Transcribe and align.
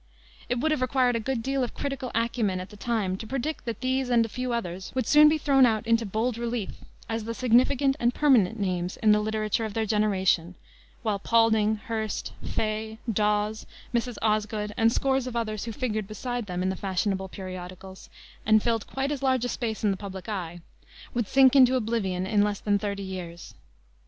It 0.49 0.59
would 0.59 0.71
have 0.71 0.81
required 0.81 1.15
a 1.15 1.19
good 1.19 1.43
deal 1.43 1.63
of 1.63 1.75
critical 1.75 2.09
acumen, 2.15 2.59
at 2.59 2.71
the 2.71 2.75
time, 2.75 3.17
to 3.17 3.27
predict 3.27 3.65
that 3.65 3.81
these 3.81 4.09
and 4.09 4.25
a 4.25 4.29
few 4.29 4.51
others 4.51 4.91
would 4.95 5.05
soon 5.05 5.29
be 5.29 5.37
thrown 5.37 5.63
out 5.63 5.85
into 5.85 6.07
bold 6.07 6.39
relief, 6.39 6.77
as 7.07 7.25
the 7.25 7.35
significant 7.35 7.97
and 7.99 8.11
permanent 8.11 8.59
names 8.59 8.97
in 8.97 9.11
the 9.11 9.19
literature 9.19 9.63
of 9.63 9.75
their 9.75 9.85
generation, 9.85 10.55
while 11.03 11.19
Paulding, 11.19 11.75
Hirst, 11.85 12.33
Fay, 12.43 12.97
Dawes, 13.13 13.67
Mrs. 13.93 14.17
Osgood, 14.23 14.73
and 14.75 14.91
scores 14.91 15.27
of 15.27 15.35
others 15.35 15.65
who 15.65 15.71
figured 15.71 16.07
beside 16.07 16.47
them 16.47 16.63
in 16.63 16.69
the 16.69 16.75
fashionable 16.75 17.27
periodicals, 17.27 18.09
and 18.43 18.63
filled 18.63 18.87
quite 18.87 19.11
as 19.11 19.21
large 19.21 19.45
a 19.45 19.49
space 19.49 19.83
in 19.83 19.91
the 19.91 19.97
public 19.97 20.27
eye, 20.27 20.61
would 21.13 21.27
sink 21.27 21.55
into 21.55 21.75
oblivion 21.75 22.25
in 22.25 22.41
less 22.41 22.59
than 22.59 22.79
thirty 22.79 23.03
years. 23.03 23.53